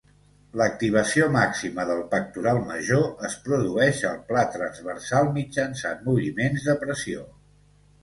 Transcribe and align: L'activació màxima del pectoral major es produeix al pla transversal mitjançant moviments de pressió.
L'activació 0.59 1.27
màxima 1.35 1.85
del 1.89 2.01
pectoral 2.15 2.63
major 2.71 3.29
es 3.31 3.37
produeix 3.45 4.03
al 4.15 4.19
pla 4.33 4.49
transversal 4.59 5.33
mitjançant 5.41 6.05
moviments 6.11 6.69
de 6.73 6.81
pressió. 6.85 7.33